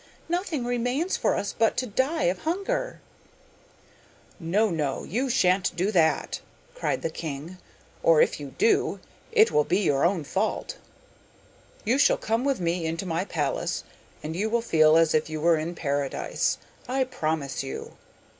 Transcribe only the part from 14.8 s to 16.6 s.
as if you were in Paradise,